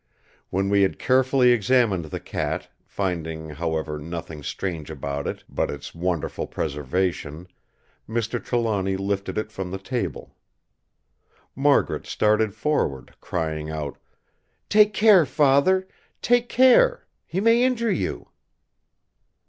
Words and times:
When 0.49 0.69
we 0.69 0.81
had 0.81 0.97
carefully 0.97 1.51
examined 1.51 2.05
the 2.05 2.19
cat, 2.19 2.69
finding, 2.87 3.49
however, 3.49 3.99
nothing 3.99 4.41
strange 4.41 4.89
about 4.89 5.27
it 5.27 5.43
but 5.47 5.69
its 5.69 5.93
wonderful 5.93 6.47
preservation, 6.47 7.47
Mr. 8.09 8.43
Trelawny 8.43 8.97
lifted 8.97 9.37
it 9.37 9.51
from 9.51 9.69
the 9.69 9.77
table. 9.77 10.35
Margaret 11.55 12.07
started 12.07 12.55
forward, 12.55 13.13
crying 13.21 13.69
out: 13.69 13.99
"Take 14.69 14.95
care, 14.95 15.23
Father! 15.23 15.87
Take 16.19 16.49
care! 16.49 17.05
He 17.27 17.39
may 17.39 17.63
injure 17.63 17.91
you!" 17.93 18.27